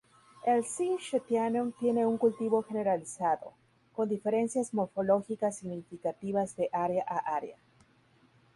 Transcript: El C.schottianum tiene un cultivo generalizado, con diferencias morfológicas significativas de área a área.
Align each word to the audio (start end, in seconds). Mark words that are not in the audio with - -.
El 0.47 0.65
C.schottianum 0.65 1.73
tiene 1.73 2.07
un 2.07 2.17
cultivo 2.17 2.63
generalizado, 2.63 3.53
con 3.93 4.09
diferencias 4.09 4.73
morfológicas 4.73 5.57
significativas 5.59 6.55
de 6.55 6.71
área 6.73 7.03
a 7.07 7.35
área. 7.35 7.59